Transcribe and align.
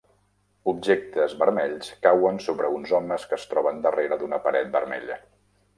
Objectes 0.71 1.35
vermells 1.41 1.91
cauen 2.07 2.41
sobre 2.47 2.73
uns 2.79 2.97
homes 3.01 3.29
que 3.33 3.41
es 3.41 3.49
troben 3.53 3.87
darrere 3.87 4.21
d'una 4.23 4.45
paret 4.49 4.75
vermella. 4.81 5.25